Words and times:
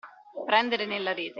Prendere 0.45 0.87
nella 0.87 1.13
rete. 1.13 1.29